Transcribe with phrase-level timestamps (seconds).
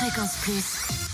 [0.00, 1.09] Fréquence Plus,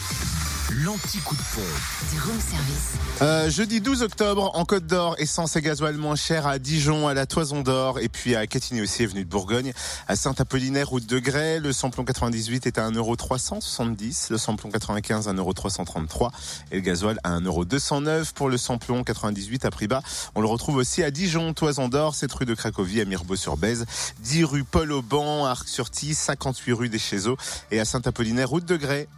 [0.84, 2.12] L'anti-coup de pompe.
[2.12, 2.96] du room service.
[3.22, 7.14] Euh, jeudi 12 octobre, en Côte d'Or, essence et gasoil moins cher à Dijon, à
[7.14, 9.73] la Toison d'Or, et puis à Catigny aussi, avenue de Bourgogne,
[10.07, 11.61] à Saint-Apollinaire, route de Grès.
[11.61, 16.30] Le samplon 98 est à 1,370€, le samplon 95 à 1,333€
[16.73, 20.02] et le gasoil à 1,209€ pour le samplon 98 à prix bas.
[20.34, 23.86] On le retrouve aussi à Dijon, Toison d'Or, 7 rue de Cracovie, à Mirbeau-sur-Bèze,
[24.20, 27.38] 10 rue Paul Auban, à Arc-sur-Tille, 58 rue des Chézeaux
[27.70, 29.08] et à Saint-Apollinaire, route de Grès.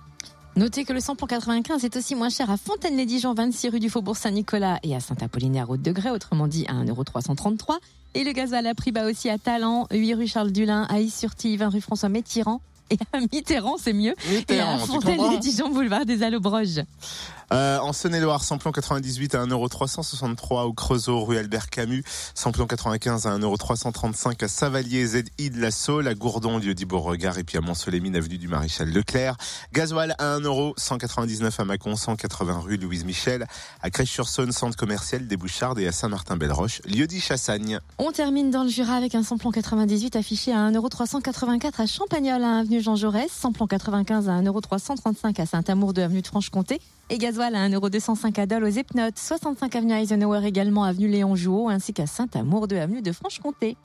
[0.57, 4.17] Notez que le samplon 95 est aussi moins cher à Fontaine-les-Dijon, 26 rue du Faubourg
[4.17, 7.79] Saint-Nicolas et à Saint-Apollinaire, route de Grès, autrement dit à 1,333€.
[8.15, 11.57] Et le gasoil à prix bas aussi à Talent, 8 rue Charles Dulin, à Is-sur-Tille,
[11.59, 12.61] 20 rue François Mitterrand.
[12.91, 14.15] Et à Mitterrand, c'est mieux.
[14.29, 15.01] Et Mitterrand, à tu comprends?
[15.01, 16.81] Fontaine-les-Dijon, boulevard des Allobroges.
[17.53, 22.03] Euh, en Saône-et-Loire, samplon 98 à 1,363€ au Creusot, rue Albert Camus.
[22.35, 27.39] Samplon 95 à 1,335€ à Savalier, ZI de la Saule, à Gourdon, lieu dit Beauregard,
[27.39, 29.37] et puis à Mont-Solémine, avenue du Maréchal Leclerc.
[29.73, 33.47] Gasoil à 1,199€ à Mâcon, 180 rue Louise Michel,
[33.83, 37.81] à Crèche-sur-Saône, centre commercial des Bouchardes et à Saint-Martin-Belle-Roche, lieu dit Chassagne.
[37.99, 42.83] On termine dans le Jura avec un samplon 98 affiché à 1,384€ à Champagnol, avenue
[42.83, 46.81] Jean Jaurès, samplon 95 à 1,335€ à Saint-Amour de avenue de Franche-Comté,
[47.39, 51.93] gasoil à 1,205€ à Dole aux Epnotes, 65 avenue Eisenhower également avenue Léon Jouot, ainsi
[51.93, 53.77] qu'à Saint-Amour de avenue de Franche-Comté.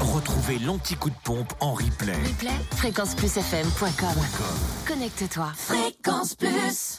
[0.00, 2.14] Retrouvez l'anti-coup de pompe en replay.
[2.14, 4.22] Replay, fréquenceplusfm.com.
[4.88, 5.52] Connecte-toi.
[5.54, 6.88] Fréquence Plus.